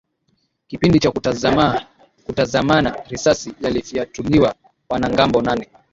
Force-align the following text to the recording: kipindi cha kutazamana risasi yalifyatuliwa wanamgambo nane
kipindi 0.67 0.99
cha 0.99 1.11
kutazamana 2.27 2.95
risasi 3.09 3.53
yalifyatuliwa 3.61 4.55
wanamgambo 4.89 5.41
nane 5.41 5.67